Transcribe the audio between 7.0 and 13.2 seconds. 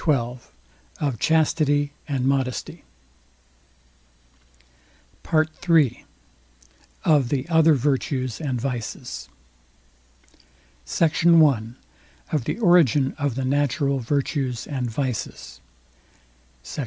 OF THE OTHER VIRTUES AND VICES SECT. I OF THE ORIGIN